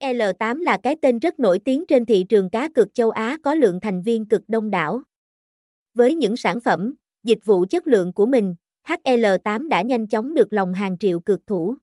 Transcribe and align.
HL8 0.00 0.62
là 0.62 0.78
cái 0.82 0.96
tên 1.02 1.18
rất 1.18 1.38
nổi 1.38 1.58
tiếng 1.64 1.84
trên 1.88 2.06
thị 2.06 2.24
trường 2.28 2.50
cá 2.50 2.68
cược 2.68 2.94
châu 2.94 3.10
Á 3.10 3.38
có 3.42 3.54
lượng 3.54 3.80
thành 3.80 4.02
viên 4.02 4.26
cực 4.26 4.42
đông 4.48 4.70
đảo. 4.70 5.02
Với 5.94 6.14
những 6.14 6.36
sản 6.36 6.60
phẩm, 6.60 6.94
dịch 7.22 7.38
vụ 7.44 7.64
chất 7.70 7.86
lượng 7.86 8.12
của 8.12 8.26
mình, 8.26 8.54
HL8 8.86 9.68
đã 9.68 9.82
nhanh 9.82 10.06
chóng 10.06 10.34
được 10.34 10.52
lòng 10.52 10.74
hàng 10.74 10.98
triệu 10.98 11.20
cược 11.20 11.46
thủ. 11.46 11.74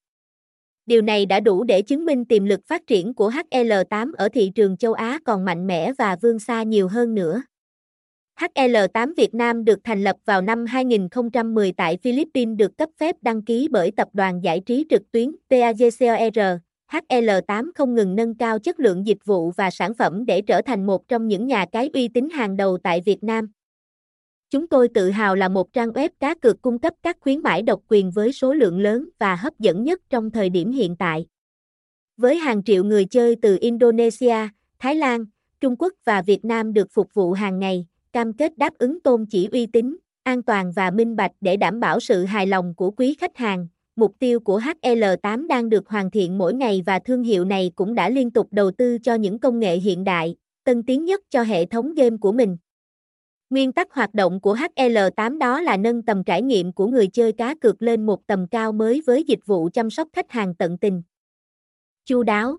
Điều 0.86 1.02
này 1.02 1.26
đã 1.26 1.40
đủ 1.40 1.64
để 1.64 1.82
chứng 1.82 2.06
minh 2.06 2.26
tiềm 2.26 2.46
lực 2.46 2.60
phát 2.66 2.88
triển 2.88 3.14
của 3.14 3.30
HL8 3.30 4.14
ở 4.18 4.30
thị 4.30 4.52
trường 4.55 4.78
châu 4.78 4.94
Á 4.94 5.20
còn 5.26 5.46
mạnh 5.46 5.68
mẽ 5.68 5.94
và 5.98 6.16
vươn 6.21 6.39
xa 6.39 6.64
nhiều 6.64 6.88
hơn 6.88 7.16
nữa. 7.16 7.42
HL8 8.39 9.14
Việt 9.18 9.34
Nam 9.34 9.66
được 9.66 9.80
thành 9.84 10.04
lập 10.04 10.16
vào 10.26 10.42
năm 10.42 10.66
2010 10.66 11.71
tại 11.71 11.98
Philippines 11.98 12.58
được 12.58 12.78
cấp 12.78 12.89
phép 12.98 13.16
đăng 13.21 13.42
ký 13.42 13.68
bởi 13.71 13.92
tập 13.92 14.08
đoàn 14.14 14.44
giải 14.44 14.60
trí 14.66 14.86
trực 14.89 15.12
tuyến 15.12 15.36
PAGCOR. 15.50 16.66
HL8 16.92 17.72
không 17.76 17.96
ngừng 17.96 18.16
nâng 18.16 18.36
cao 18.36 18.60
chất 18.60 18.80
lượng 18.80 19.08
dịch 19.08 19.26
vụ 19.26 19.52
và 19.52 19.70
sản 19.70 19.94
phẩm 19.94 20.26
để 20.26 20.41
trở 20.41 20.62
thành 20.62 20.86
một 20.86 21.08
trong 21.08 21.28
những 21.28 21.48
nhà 21.48 21.66
cái 21.72 21.90
uy 21.94 22.08
tín 22.08 22.30
hàng 22.30 22.58
đầu 22.58 22.78
tại 22.84 23.02
Việt 23.05 23.23
Nam. 23.23 23.48
Chúng 24.50 24.68
tôi 24.68 24.88
tự 24.88 25.09
hào 25.09 25.36
là 25.36 25.50
một 25.50 25.73
trang 25.73 25.90
web 25.90 26.09
cá 26.20 26.34
cược 26.34 26.62
cung 26.62 26.80
cấp 26.80 26.94
các 27.04 27.18
khuyến 27.20 27.42
mãi 27.42 27.62
độc 27.62 27.81
quyền 27.88 28.12
với 28.12 28.34
số 28.34 28.54
lượng 28.54 28.80
lớn 28.80 29.09
và 29.20 29.36
hấp 29.36 29.59
dẫn 29.59 29.84
nhất 29.84 30.02
trong 30.09 30.31
thời 30.31 30.50
điểm 30.50 30.72
hiện 30.72 30.95
tại. 30.95 31.26
Với 32.18 32.38
hàng 32.38 32.64
triệu 32.64 32.84
người 32.84 33.06
chơi 33.06 33.36
từ 33.42 33.58
Indonesia, 33.62 34.48
Thái 34.80 34.95
Lan, 34.95 35.26
Trung 35.62 35.76
Quốc 35.80 35.94
và 36.06 36.22
Việt 36.22 36.45
Nam 36.45 36.73
được 36.73 36.88
phục 36.92 37.14
vụ 37.14 37.34
hàng 37.34 37.59
ngày, 37.59 37.86
cam 38.12 38.34
kết 38.34 38.58
đáp 38.58 38.73
ứng 38.78 39.00
tôn 39.02 39.26
chỉ 39.26 39.50
uy 39.52 39.66
tín, 39.66 39.98
an 40.23 40.44
toàn 40.44 40.72
và 40.76 40.92
minh 40.92 41.16
bạch 41.16 41.31
để 41.42 41.58
đảm 41.58 41.80
bảo 41.80 42.00
sự 42.00 42.26
hài 42.26 42.48
lòng 42.48 42.73
của 42.76 42.92
quý 42.92 43.16
khách 43.20 43.38
hàng. 43.38 43.67
Mục 43.98 44.16
tiêu 44.20 44.40
của 44.40 44.60
HL8 44.60 45.48
đang 45.48 45.70
được 45.70 45.90
hoàn 45.90 46.12
thiện 46.12 46.38
mỗi 46.38 46.54
ngày 46.54 46.84
và 46.86 47.00
thương 47.00 47.24
hiệu 47.24 47.46
này 47.46 47.72
cũng 47.76 47.96
đã 47.96 48.10
liên 48.10 48.32
tục 48.32 48.48
đầu 48.52 48.72
tư 48.72 48.98
cho 49.04 49.16
những 49.16 49.40
công 49.40 49.60
nghệ 49.60 49.78
hiện 49.78 50.04
đại, 50.04 50.36
tân 50.64 50.84
tiến 50.84 51.06
nhất 51.06 51.22
cho 51.30 51.44
hệ 51.44 51.66
thống 51.66 51.94
game 51.94 52.17
của 52.17 52.31
mình. 52.31 52.58
Nguyên 53.50 53.72
tắc 53.72 53.92
hoạt 53.92 54.14
động 54.14 54.39
của 54.42 54.56
HL8 54.56 55.38
đó 55.38 55.62
là 55.62 55.78
nâng 55.78 56.02
tầm 56.02 56.23
trải 56.23 56.42
nghiệm 56.42 56.72
của 56.72 56.88
người 56.88 57.08
chơi 57.08 57.31
cá 57.31 57.56
cược 57.56 57.81
lên 57.81 58.06
một 58.06 58.28
tầm 58.28 58.48
cao 58.48 58.72
mới 58.72 59.02
với 59.06 59.23
dịch 59.23 59.45
vụ 59.45 59.70
chăm 59.73 59.89
sóc 59.89 60.08
khách 60.14 60.32
hàng 60.32 60.56
tận 60.56 60.78
tình. 60.78 61.04
Chu 62.06 62.23
đáo 62.23 62.58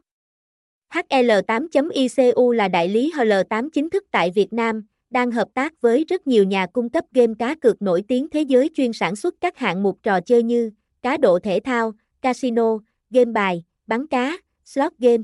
HL8.ICU 0.95 2.53
là 2.53 2.69
đại 2.69 2.89
lý 2.89 3.13
HL8 3.17 3.69
chính 3.73 3.91
thức 3.91 4.05
tại 4.11 4.31
Việt 4.31 4.53
Nam, 4.53 4.87
đang 5.11 5.31
hợp 5.31 5.49
tác 5.55 5.81
với 5.81 6.05
rất 6.09 6.27
nhiều 6.27 6.45
nhà 6.45 6.67
cung 6.67 6.91
cấp 6.91 7.05
game 7.15 7.33
cá 7.39 7.55
cược 7.55 7.83
nổi 7.83 8.03
tiếng 8.09 8.31
thế 8.31 8.43
giới 8.43 8.71
chuyên 8.75 8.93
sản 8.93 9.17
xuất 9.17 9.35
các 9.41 9.59
hạng 9.59 9.83
mục 9.83 9.99
trò 10.03 10.21
chơi 10.21 10.43
như 10.43 10.71
cá 11.09 11.17
độ 11.17 11.39
thể 11.39 11.61
thao, 11.65 11.93
casino, 12.23 12.79
game 13.11 13.33
bài, 13.33 13.65
bắn 13.87 14.07
cá, 14.07 14.39
slot 14.65 14.93
game. 14.99 15.23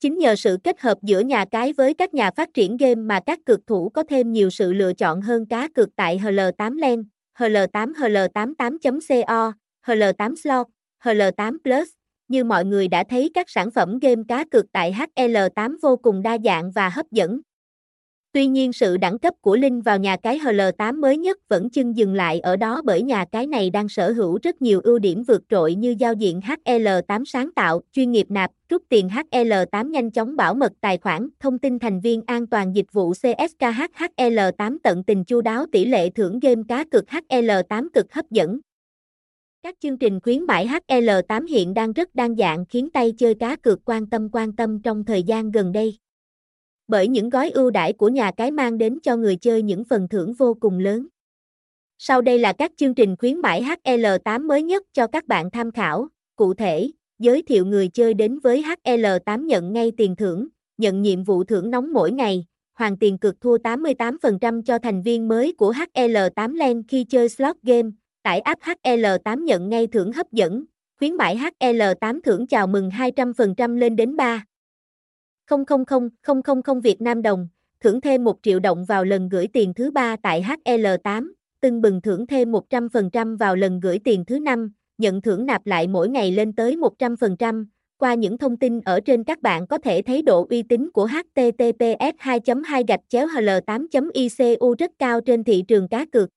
Chính 0.00 0.18
nhờ 0.18 0.36
sự 0.36 0.58
kết 0.64 0.80
hợp 0.80 0.98
giữa 1.02 1.20
nhà 1.20 1.44
cái 1.50 1.72
với 1.72 1.94
các 1.94 2.14
nhà 2.14 2.30
phát 2.30 2.54
triển 2.54 2.76
game 2.76 2.94
mà 2.94 3.20
các 3.26 3.38
cực 3.46 3.66
thủ 3.66 3.88
có 3.88 4.02
thêm 4.08 4.32
nhiều 4.32 4.50
sự 4.50 4.72
lựa 4.72 4.92
chọn 4.92 5.20
hơn 5.20 5.46
cá 5.46 5.68
cược 5.68 5.88
tại 5.96 6.18
HL8 6.18 6.78
Len, 6.78 7.04
HL8 7.38 7.92
HL88.co, 7.92 9.52
HL8 9.86 10.36
Slot, 10.36 10.66
HL8 11.02 11.58
Plus. 11.64 11.88
Như 12.28 12.44
mọi 12.44 12.64
người 12.64 12.88
đã 12.88 13.04
thấy 13.08 13.30
các 13.34 13.50
sản 13.50 13.70
phẩm 13.70 13.98
game 13.98 14.22
cá 14.28 14.44
cược 14.50 14.72
tại 14.72 14.92
HL8 15.16 15.76
vô 15.82 15.96
cùng 15.96 16.22
đa 16.22 16.38
dạng 16.44 16.70
và 16.70 16.88
hấp 16.88 17.06
dẫn. 17.10 17.40
Tuy 18.32 18.46
nhiên 18.46 18.72
sự 18.72 18.96
đẳng 18.96 19.18
cấp 19.18 19.34
của 19.40 19.56
Linh 19.56 19.80
vào 19.80 19.98
nhà 19.98 20.16
cái 20.16 20.38
HL8 20.38 21.00
mới 21.00 21.16
nhất 21.16 21.48
vẫn 21.48 21.70
chưng 21.70 21.96
dừng 21.96 22.14
lại 22.14 22.40
ở 22.40 22.56
đó 22.56 22.82
bởi 22.84 23.02
nhà 23.02 23.24
cái 23.32 23.46
này 23.46 23.70
đang 23.70 23.88
sở 23.88 24.12
hữu 24.12 24.38
rất 24.42 24.62
nhiều 24.62 24.80
ưu 24.84 24.98
điểm 24.98 25.22
vượt 25.22 25.42
trội 25.48 25.74
như 25.74 25.94
giao 25.98 26.14
diện 26.14 26.40
HL8 26.40 27.24
sáng 27.24 27.52
tạo, 27.52 27.80
chuyên 27.92 28.10
nghiệp 28.10 28.26
nạp, 28.28 28.50
rút 28.68 28.82
tiền 28.88 29.08
HL8 29.08 29.90
nhanh 29.90 30.10
chóng 30.10 30.36
bảo 30.36 30.54
mật 30.54 30.72
tài 30.80 30.98
khoản, 30.98 31.28
thông 31.40 31.58
tin 31.58 31.78
thành 31.78 32.00
viên 32.00 32.22
an 32.26 32.46
toàn 32.46 32.76
dịch 32.76 32.92
vụ 32.92 33.12
CSKH 33.12 33.82
HL8 33.96 34.76
tận 34.82 35.04
tình 35.04 35.24
chu 35.24 35.40
đáo 35.40 35.66
tỷ 35.72 35.84
lệ 35.84 36.10
thưởng 36.10 36.38
game 36.38 36.62
cá 36.68 36.84
cực 36.84 37.04
HL8 37.08 37.88
cực 37.94 38.12
hấp 38.12 38.30
dẫn. 38.30 38.60
Các 39.62 39.74
chương 39.80 39.98
trình 39.98 40.20
khuyến 40.20 40.44
mãi 40.44 40.68
HL8 40.88 41.46
hiện 41.46 41.74
đang 41.74 41.92
rất 41.92 42.14
đa 42.14 42.28
dạng 42.38 42.64
khiến 42.66 42.90
tay 42.90 43.12
chơi 43.18 43.34
cá 43.34 43.56
cược 43.56 43.78
quan 43.84 44.06
tâm 44.06 44.28
quan 44.32 44.56
tâm 44.56 44.82
trong 44.82 45.04
thời 45.04 45.22
gian 45.22 45.50
gần 45.50 45.72
đây 45.72 45.96
bởi 46.90 47.08
những 47.08 47.30
gói 47.30 47.50
ưu 47.50 47.70
đãi 47.70 47.92
của 47.92 48.08
nhà 48.08 48.30
cái 48.30 48.50
mang 48.50 48.78
đến 48.78 48.98
cho 49.02 49.16
người 49.16 49.36
chơi 49.36 49.62
những 49.62 49.84
phần 49.84 50.08
thưởng 50.08 50.34
vô 50.34 50.54
cùng 50.60 50.78
lớn. 50.78 51.06
Sau 51.98 52.20
đây 52.20 52.38
là 52.38 52.52
các 52.52 52.72
chương 52.76 52.94
trình 52.94 53.16
khuyến 53.16 53.38
mãi 53.38 53.62
HL8 53.62 54.46
mới 54.46 54.62
nhất 54.62 54.82
cho 54.92 55.06
các 55.06 55.26
bạn 55.26 55.50
tham 55.50 55.70
khảo. 55.70 56.08
Cụ 56.36 56.54
thể, 56.54 56.90
giới 57.18 57.42
thiệu 57.42 57.66
người 57.66 57.88
chơi 57.88 58.14
đến 58.14 58.38
với 58.38 58.64
HL8 58.84 59.46
nhận 59.46 59.72
ngay 59.72 59.92
tiền 59.96 60.16
thưởng, 60.16 60.48
nhận 60.78 61.02
nhiệm 61.02 61.24
vụ 61.24 61.44
thưởng 61.44 61.70
nóng 61.70 61.92
mỗi 61.92 62.12
ngày, 62.12 62.46
hoàn 62.74 62.96
tiền 62.96 63.18
cực 63.18 63.40
thua 63.40 63.56
88% 63.56 64.62
cho 64.62 64.78
thành 64.78 65.02
viên 65.02 65.28
mới 65.28 65.52
của 65.52 65.72
HL8 65.72 66.56
Len 66.56 66.82
khi 66.88 67.04
chơi 67.04 67.28
slot 67.28 67.56
game, 67.62 67.90
tải 68.22 68.40
app 68.40 68.62
HL8 68.62 69.44
nhận 69.44 69.68
ngay 69.68 69.86
thưởng 69.86 70.12
hấp 70.12 70.32
dẫn, 70.32 70.64
khuyến 70.98 71.14
mãi 71.14 71.40
HL8 71.60 72.20
thưởng 72.24 72.46
chào 72.46 72.66
mừng 72.66 72.90
200% 72.90 73.76
lên 73.76 73.96
đến 73.96 74.16
3. 74.16 74.44
000 75.50 76.80
Việt 76.82 77.00
Nam 77.00 77.22
đồng, 77.22 77.48
thưởng 77.80 78.00
thêm 78.00 78.24
1 78.24 78.38
triệu 78.42 78.58
đồng 78.58 78.84
vào 78.84 79.04
lần 79.04 79.28
gửi 79.28 79.46
tiền 79.52 79.74
thứ 79.74 79.90
ba 79.90 80.16
tại 80.22 80.42
HL8, 80.42 81.32
tưng 81.60 81.80
bừng 81.80 82.00
thưởng 82.00 82.26
thêm 82.26 82.52
100% 82.52 83.36
vào 83.36 83.56
lần 83.56 83.80
gửi 83.80 83.98
tiền 84.04 84.24
thứ 84.24 84.38
năm, 84.38 84.72
nhận 84.98 85.22
thưởng 85.22 85.46
nạp 85.46 85.66
lại 85.66 85.86
mỗi 85.86 86.08
ngày 86.08 86.32
lên 86.32 86.52
tới 86.52 86.76
100%. 86.76 87.66
Qua 87.98 88.14
những 88.14 88.38
thông 88.38 88.56
tin 88.56 88.80
ở 88.80 89.00
trên 89.00 89.24
các 89.24 89.42
bạn 89.42 89.66
có 89.66 89.78
thể 89.78 90.02
thấy 90.02 90.22
độ 90.22 90.46
uy 90.50 90.62
tín 90.62 90.90
của 90.90 91.06
HTTPS 91.06 92.16
2 92.18 92.40
2 92.64 92.84
gạch 92.88 93.00
chéo 93.08 93.26
HL 93.26 93.50
8 93.66 93.88
ICU 94.12 94.74
rất 94.78 94.90
cao 94.98 95.20
trên 95.20 95.44
thị 95.44 95.64
trường 95.68 95.88
cá 95.88 96.06
cược. 96.12 96.28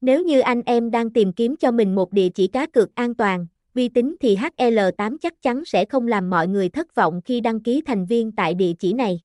Nếu 0.00 0.22
như 0.22 0.40
anh 0.40 0.62
em 0.66 0.90
đang 0.90 1.10
tìm 1.10 1.32
kiếm 1.32 1.56
cho 1.56 1.70
mình 1.70 1.94
một 1.94 2.12
địa 2.12 2.28
chỉ 2.28 2.46
cá 2.46 2.66
cược 2.66 2.94
an 2.94 3.14
toàn, 3.14 3.46
uy 3.74 3.88
tín 3.88 4.16
thì 4.20 4.36
HL8 4.36 5.16
chắc 5.20 5.42
chắn 5.42 5.64
sẽ 5.64 5.84
không 5.84 6.08
làm 6.08 6.30
mọi 6.30 6.48
người 6.48 6.68
thất 6.68 6.94
vọng 6.94 7.20
khi 7.24 7.40
đăng 7.40 7.60
ký 7.60 7.82
thành 7.86 8.06
viên 8.06 8.32
tại 8.32 8.54
địa 8.54 8.72
chỉ 8.78 8.92
này. 8.92 9.20